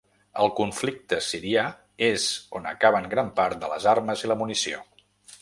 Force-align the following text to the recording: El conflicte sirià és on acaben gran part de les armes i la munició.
El 0.43 0.47
conflicte 0.59 1.19
sirià 1.25 1.65
és 2.07 2.25
on 2.61 2.67
acaben 2.71 3.07
gran 3.13 3.31
part 3.41 3.63
de 3.67 3.71
les 3.75 3.87
armes 3.95 4.27
i 4.27 4.33
la 4.33 4.41
munició. 4.43 4.83